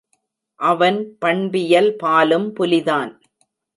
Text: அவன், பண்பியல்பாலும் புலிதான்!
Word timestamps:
அவன், 0.59 0.97
பண்பியல்பாலும் 1.21 2.47
புலிதான்! 2.53 3.13